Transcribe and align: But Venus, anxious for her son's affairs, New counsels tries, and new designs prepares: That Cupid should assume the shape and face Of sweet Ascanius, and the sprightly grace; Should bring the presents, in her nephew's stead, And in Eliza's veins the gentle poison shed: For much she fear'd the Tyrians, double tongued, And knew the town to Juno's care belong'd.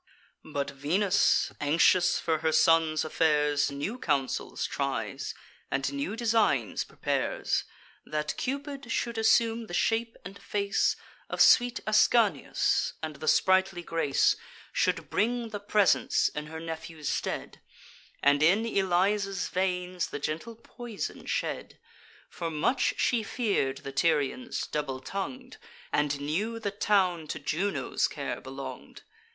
But 0.43 0.71
Venus, 0.71 1.51
anxious 1.61 2.17
for 2.17 2.39
her 2.39 2.51
son's 2.51 3.05
affairs, 3.05 3.69
New 3.69 3.99
counsels 3.99 4.65
tries, 4.65 5.35
and 5.69 5.93
new 5.93 6.15
designs 6.15 6.83
prepares: 6.83 7.65
That 8.03 8.35
Cupid 8.35 8.91
should 8.91 9.19
assume 9.19 9.67
the 9.67 9.75
shape 9.75 10.17
and 10.25 10.39
face 10.39 10.95
Of 11.29 11.39
sweet 11.39 11.81
Ascanius, 11.85 12.93
and 13.03 13.17
the 13.17 13.27
sprightly 13.27 13.83
grace; 13.83 14.35
Should 14.73 15.11
bring 15.11 15.49
the 15.49 15.59
presents, 15.59 16.29
in 16.29 16.47
her 16.47 16.59
nephew's 16.59 17.07
stead, 17.07 17.61
And 18.23 18.41
in 18.41 18.65
Eliza's 18.65 19.49
veins 19.49 20.07
the 20.07 20.17
gentle 20.17 20.55
poison 20.55 21.27
shed: 21.27 21.77
For 22.27 22.49
much 22.49 22.95
she 22.97 23.21
fear'd 23.21 23.83
the 23.83 23.91
Tyrians, 23.91 24.65
double 24.65 24.99
tongued, 24.99 25.57
And 25.93 26.19
knew 26.19 26.57
the 26.57 26.71
town 26.71 27.27
to 27.27 27.37
Juno's 27.39 28.07
care 28.07 28.41
belong'd. 28.41 29.03